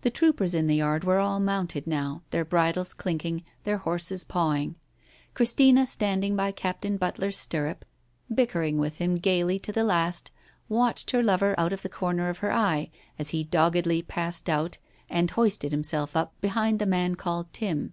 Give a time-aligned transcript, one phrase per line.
[0.00, 4.74] The troopers in the yard were all mounted now, their bridles clinking, their horses pawing.
[5.34, 7.84] Christina, stand ing by Captain Butler's stirrup,
[8.28, 10.32] bickering with him gaily to the last,
[10.68, 12.90] watched her lover out of the corner of her eye,
[13.20, 14.78] as he doggedly passed out,
[15.08, 17.92] and hoisted himself up behind the man called Tim.